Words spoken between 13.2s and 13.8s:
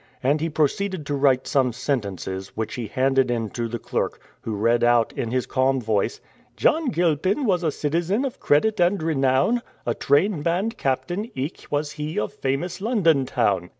town."